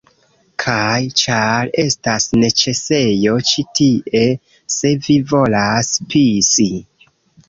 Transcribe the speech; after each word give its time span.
Kaj 0.61 0.99
ĉar... 1.21 1.67
estas 1.83 2.23
neĉesejo 2.43 3.35
ĉi 3.49 3.63
tie 3.81 4.23
se 4.79 4.95
vi 5.09 5.19
volas 5.35 5.91
pisi 6.15 6.67